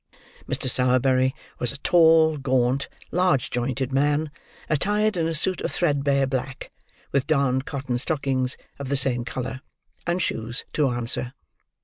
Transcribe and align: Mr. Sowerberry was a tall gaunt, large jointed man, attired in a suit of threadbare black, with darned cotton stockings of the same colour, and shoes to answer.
Mr. 0.47 0.67
Sowerberry 0.67 1.35
was 1.59 1.71
a 1.71 1.77
tall 1.77 2.37
gaunt, 2.37 2.87
large 3.11 3.51
jointed 3.51 3.91
man, 3.93 4.31
attired 4.67 5.15
in 5.15 5.27
a 5.27 5.33
suit 5.35 5.61
of 5.61 5.69
threadbare 5.71 6.25
black, 6.25 6.71
with 7.11 7.27
darned 7.27 7.65
cotton 7.67 7.99
stockings 7.99 8.57
of 8.79 8.89
the 8.89 8.97
same 8.97 9.23
colour, 9.23 9.61
and 10.07 10.19
shoes 10.19 10.65
to 10.73 10.89
answer. 10.89 11.33